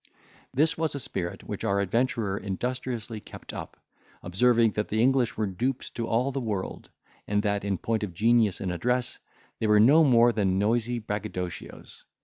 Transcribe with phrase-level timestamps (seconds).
[0.51, 3.77] This was a spirit which our adventurer industriously kept up,
[4.23, 6.89] observing that the English were dupes to all the world;
[7.27, 9.19] and that, in point of genius and address,
[9.59, 12.03] they were no more than noisy braggadocios.